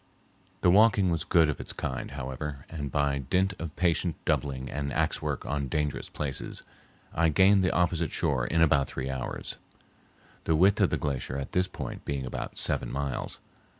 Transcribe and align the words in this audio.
The 0.61 0.71
walking 0.71 1.11
was 1.11 1.23
good 1.23 1.47
of 1.47 1.59
its 1.59 1.73
kind, 1.73 2.09
however, 2.09 2.65
and 2.71 2.91
by 2.91 3.19
dint 3.19 3.53
of 3.61 3.75
patient 3.75 4.15
doubling 4.25 4.67
and 4.67 4.91
axe 4.91 5.21
work 5.21 5.45
on 5.45 5.67
dangerous 5.67 6.09
places, 6.09 6.63
I 7.13 7.29
gained 7.29 7.63
the 7.63 7.69
opposite 7.71 8.11
shore 8.11 8.47
in 8.47 8.63
about 8.63 8.87
three 8.87 9.11
hours, 9.11 9.57
the 10.45 10.55
width 10.55 10.81
of 10.81 10.89
the 10.89 10.97
glacier 10.97 11.37
at 11.37 11.51
this 11.51 11.67
point 11.67 12.03
being 12.03 12.25
about 12.25 12.57
seven 12.57 12.91
miles. 12.91 13.39